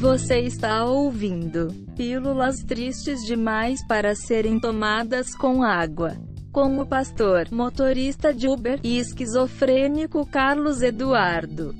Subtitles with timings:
[0.00, 6.12] Você está ouvindo Pílulas Tristes Demais para Serem Tomadas com Água.
[6.54, 11.74] Com o pastor, motorista de Uber e esquizofrênico Carlos Eduardo.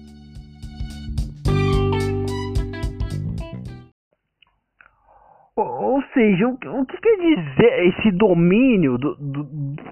[5.57, 9.45] Ou seja, o, que quer dizer esse domínio do, do,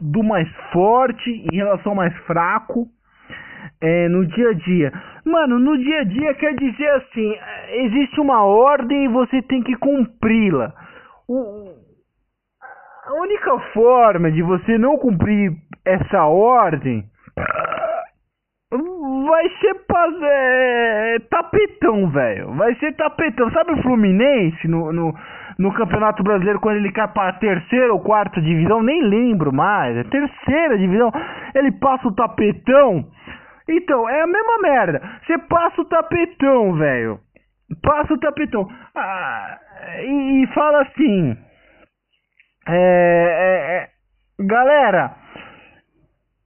[0.03, 2.89] do mais forte em relação ao mais fraco
[3.81, 4.93] é, no dia a dia?
[5.29, 7.35] Mano, no dia a dia quer dizer assim:
[7.69, 10.73] existe uma ordem e você tem que cumpri-la.
[13.05, 15.53] A única forma de você não cumprir
[15.85, 17.05] essa ordem
[18.71, 19.77] vai ser
[20.23, 22.55] é, tapetão, velho.
[22.55, 23.51] Vai ser tapetão.
[23.51, 25.15] Sabe o Fluminense no, no,
[25.59, 28.83] no Campeonato Brasileiro quando ele cai pra terceira ou quarta divisão?
[28.83, 29.95] Nem lembro mais.
[29.97, 31.11] É terceira divisão.
[31.55, 33.07] Ele passa o tapetão.
[33.69, 35.21] Então, é a mesma merda.
[35.27, 37.21] Você passa o tapetão, velho.
[37.83, 38.67] Passa o tapetão.
[38.95, 39.59] Ah,
[40.03, 41.37] e, e fala assim.
[42.67, 43.89] É, é, é,
[44.41, 45.15] galera,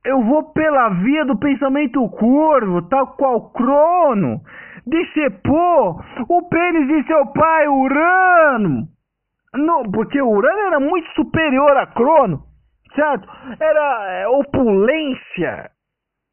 [0.04, 4.40] eu vou pela via do pensamento curvo, tal qual Crono,
[4.86, 8.88] decepou o pênis de seu pai, Urano.
[9.54, 12.42] No, porque Urano era muito superior a Crono,
[12.94, 13.28] certo?
[13.60, 15.70] Era é, opulência,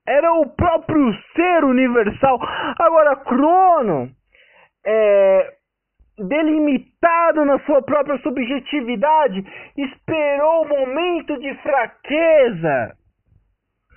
[0.10, 2.40] era o próprio ser universal.
[2.80, 4.10] Agora, Crono
[4.84, 5.54] é
[6.18, 9.46] delimitado na sua própria subjetividade,
[9.78, 12.98] esperou o momento de fraqueza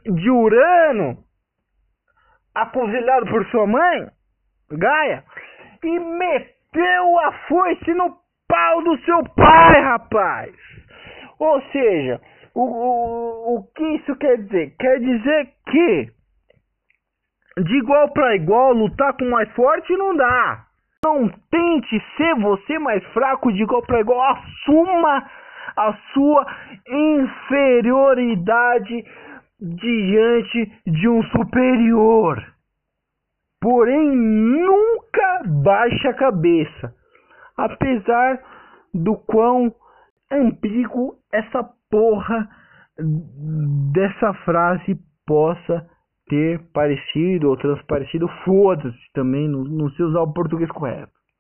[0.05, 1.17] de Urano,
[2.55, 4.07] aconselhado por sua mãe,
[4.71, 5.25] Gaia,
[5.83, 10.55] e meteu a foice no pau do seu pai, rapaz.
[11.39, 12.21] Ou seja,
[12.55, 14.75] o, o, o que isso quer dizer?
[14.79, 16.13] Quer dizer que
[17.59, 20.67] de igual para igual, lutar com o mais forte não dá.
[21.05, 24.23] Não tente ser você mais fraco de igual para igual.
[24.23, 25.29] Assuma
[25.77, 26.47] a sua
[26.89, 29.05] inferioridade
[29.61, 32.43] diante de um superior.
[33.61, 36.95] Porém, nunca baixe a cabeça,
[37.57, 38.41] apesar
[38.95, 39.75] do quão
[40.31, 42.49] ambíguo essa porra
[43.93, 45.87] dessa frase possa
[46.27, 48.27] ter parecido ou transparecido.
[48.45, 51.13] Foda-se também, não, não sei usar o português correto.